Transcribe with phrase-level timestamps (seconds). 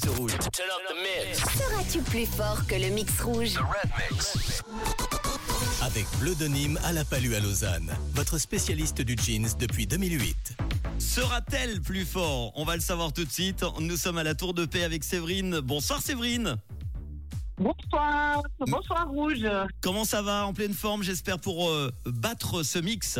[0.00, 0.32] sur Rouge.
[1.32, 3.58] Seras-tu plus fort que le mix rouge?
[5.82, 10.56] Avec Bleu de Nîmes à la Palue à Lausanne, votre spécialiste du jeans depuis 2008.
[10.98, 12.52] Sera-t-elle plus fort?
[12.54, 13.64] On va le savoir tout de suite.
[13.80, 15.60] Nous sommes à la Tour de Paix avec Séverine.
[15.60, 16.56] Bonsoir Séverine.
[17.58, 19.46] Bonsoir, bonsoir Rouge.
[19.80, 20.46] Comment ça va?
[20.46, 23.18] En pleine forme, j'espère, pour euh, battre ce mix?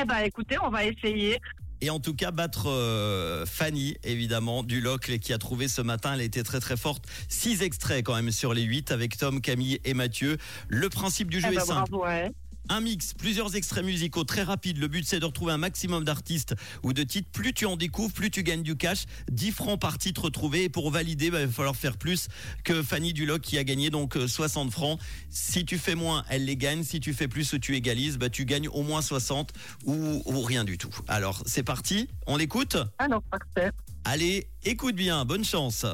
[0.00, 1.38] Eh ben écoutez, on va essayer.
[1.82, 6.14] Et en tout cas, battre euh, Fanny, évidemment, du Locle, qui a trouvé ce matin,
[6.14, 7.04] elle été très très forte.
[7.28, 10.38] Six extraits quand même sur les huit avec Tom, Camille et Mathieu.
[10.68, 11.90] Le principe du jeu Eh est ben, simple.
[11.90, 12.30] bravo, ouais.
[12.72, 14.78] Un mix, plusieurs extraits musicaux très rapides.
[14.78, 17.28] Le but c'est de retrouver un maximum d'artistes ou de titres.
[17.30, 19.04] Plus tu en découvres, plus tu gagnes du cash.
[19.30, 20.62] 10 francs par titre trouvé.
[20.62, 22.28] Et pour valider, bah, il va falloir faire plus
[22.64, 24.98] que Fanny Duloc qui a gagné donc euh, 60 francs.
[25.28, 26.82] Si tu fais moins, elle les gagne.
[26.82, 29.52] Si tu fais plus ou tu égalises, bah, tu gagnes au moins 60
[29.84, 30.96] ou, ou rien du tout.
[31.08, 33.70] Alors c'est parti, on l'écoute Alors, parfait.
[34.06, 35.84] Allez, écoute bien, bonne chance.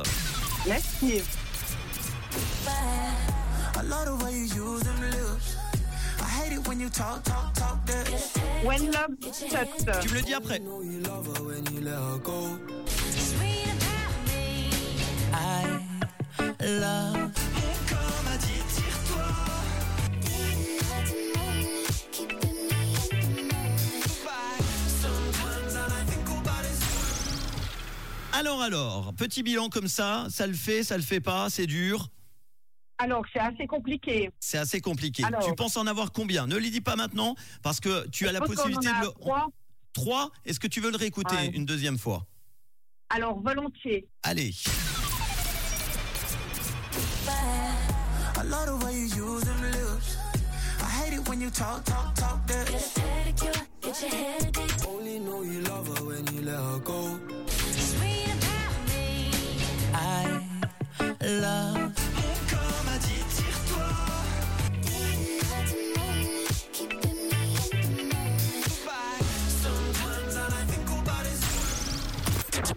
[0.65, 1.23] Merci.
[8.64, 10.00] When Love Sucks.
[10.00, 10.61] Tu me le dis après.
[15.33, 15.67] I
[16.64, 17.30] love.
[28.33, 32.08] Alors alors, petit bilan comme ça, ça le fait, ça le fait pas, c'est dur.
[32.99, 34.31] Alors, c'est assez compliqué.
[34.41, 35.25] C'est assez compliqué.
[35.25, 35.45] Alors.
[35.45, 36.47] tu penses en avoir combien?
[36.47, 39.11] Ne les dis pas maintenant parce que tu as la possibilité de le.
[39.13, 39.49] trois.
[39.93, 40.31] Trois?
[40.45, 41.47] Est-ce que tu veux le réécouter Ouais.
[41.47, 42.27] une deuxième fois?
[43.11, 44.07] Alors, volontiers.
[44.23, 44.53] Allez.
[57.31, 57.38] I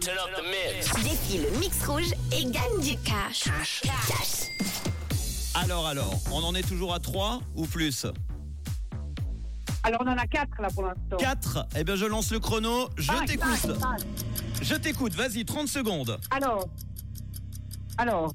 [0.06, 3.44] is Défie le mix rouge et gagne du cash.
[3.82, 4.48] Cash.
[5.54, 8.06] Alors alors, on en est toujours à trois ou plus
[9.84, 11.16] Alors, on en a quatre là pour l'instant.
[11.18, 12.88] Quatre Eh bien, je lance le chrono.
[12.96, 13.54] Je Cinq, t'écoute.
[13.56, 14.00] cinq, cinq.
[14.60, 15.14] Je t'écoute.
[15.14, 16.18] Vas-y, 30 secondes.
[16.32, 16.68] Alors,
[17.98, 18.32] alors,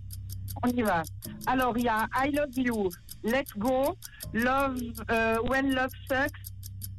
[0.63, 1.03] on y va.
[1.47, 2.89] Alors, il y a I Love You,
[3.23, 3.97] Let's Go,
[4.33, 4.77] Love,
[5.11, 6.31] euh, When Love Sucks,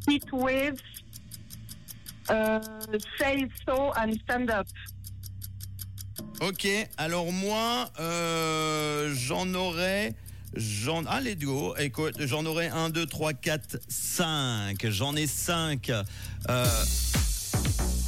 [0.09, 0.81] Heat Waves,
[2.31, 2.61] euh,
[3.19, 4.67] Say So and Stand Up.
[6.41, 6.67] Ok.
[6.97, 10.15] Alors moi, euh, j'en aurais.
[10.55, 11.75] J'en, ah, let's go.
[11.77, 14.87] Écoute, j'en aurais 1, 2, 3, 4, 5.
[14.89, 15.91] J'en ai 5.
[15.91, 16.05] Euh,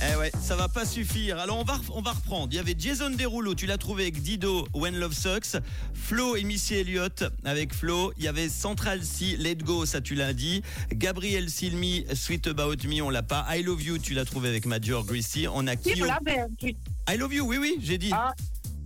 [0.03, 1.39] eh ouais, ça va pas suffire.
[1.39, 2.49] Alors on va, on va reprendre.
[2.53, 5.61] Il y avait Jason Derulo, tu l'as trouvé avec Dido, When Love Sucks.
[5.95, 8.13] Flo et Missy Elliott avec Flo.
[8.17, 10.63] Il y avait Central C, Let Go, ça tu l'as dit.
[10.93, 13.47] Gabriel Silmi, Sweet About Me, on l'a pas.
[13.51, 15.47] I Love You, tu l'as trouvé avec Major Greasy.
[15.53, 16.45] On a l'avez.
[16.63, 16.77] oui.
[17.09, 18.11] I Love You, oui, oui, j'ai dit.
[18.13, 18.33] Ah,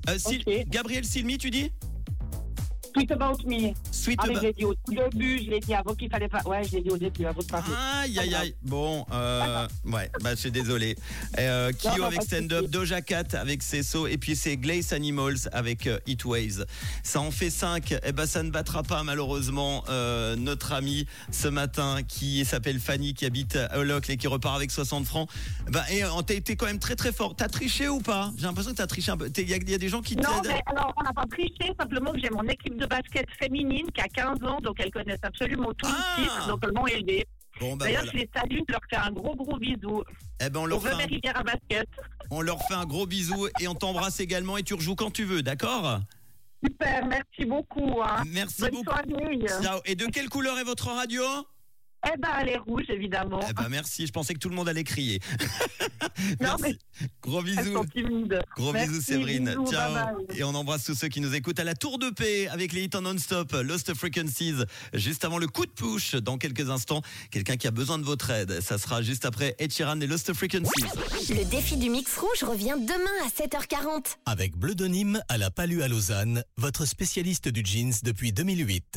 [0.09, 0.45] Euh, Sil-.
[0.69, 1.71] Gabriel Silmi, tu dis?
[2.95, 3.73] Tweet About Me.
[3.91, 6.29] Sweet Ah, mais je l'ai dit au tout début, je l'ai dit avant qu'il fallait
[6.29, 6.41] pas.
[6.47, 7.75] Ouais, je l'ai dit au début avant de parler.
[8.03, 8.55] Aïe aïe aïe.
[8.63, 10.97] Bon, euh, ouais, bah je suis désolé.
[11.39, 12.67] Euh, Kyo Non, non, avec Stand Up.
[12.71, 16.67] Doja Cat avec Cesso et puis c'est Glace Animals avec euh, Heatwaves.
[17.03, 17.95] Ça en fait 5.
[18.05, 23.15] Eh ben ça ne battra pas malheureusement euh, notre amie ce matin qui s'appelle Fanny
[23.15, 25.29] qui habite à Holocle et qui repart avec 60 francs.
[25.71, 27.35] Bah et euh, t'as été quand même très très fort.
[27.35, 28.33] T'as triché ou pas?
[28.37, 29.29] J'ai l'impression que t'as triché un peu.
[29.37, 30.53] Il y, a- y a des gens qui Non, t'aident.
[30.55, 34.01] mais alors, on n'a pas triché, simplement que j'ai mon équipe de basket féminine qui
[34.01, 36.17] a 15 ans, donc elles connaissent absolument tout Ah.
[36.19, 37.25] le titre, donc elles m'ont aidé.
[37.61, 38.13] Bon bah D'ailleurs, voilà.
[38.19, 40.03] je les salue, je leur fais un gros gros bisou.
[40.41, 41.89] Eh ben on On leur veut fait un, basket.
[42.31, 45.25] on leur fait un gros bisou et on t'embrasse également et tu rejoues quand tu
[45.25, 46.01] veux, d'accord?
[46.65, 48.01] Super, merci beaucoup.
[48.03, 48.23] Hein.
[48.27, 48.85] Merci Bonne beaucoup.
[48.91, 49.47] soirée.
[49.63, 49.81] Ciao.
[49.85, 51.23] Et de quelle couleur est votre radio?
[52.07, 53.41] Eh ben, elle est rouge, évidemment.
[53.49, 55.21] Eh ben merci, je pensais que tout le monde allait crier.
[56.41, 56.63] Non, merci.
[57.01, 57.85] mais Gros bisous.
[58.57, 59.45] Gros Merci, bisous Séverine.
[59.47, 59.93] bisous, Ciao.
[59.95, 60.39] bye bye.
[60.39, 62.85] Et on embrasse tous ceux qui nous écoutent à la Tour de Paix avec les
[62.85, 64.55] hits en non-stop, Lost Frequencies,
[64.93, 67.03] juste avant le coup de push dans quelques instants.
[67.31, 68.61] Quelqu'un qui a besoin de votre aide.
[68.61, 70.85] Ça sera juste après Ed Sheeran et Lost Frequencies.
[71.31, 74.17] Le défi du mix rouge revient demain à 7h40.
[74.27, 78.85] Avec Bleu de Nîmes à la Palue à Lausanne, votre spécialiste du jeans depuis 2008.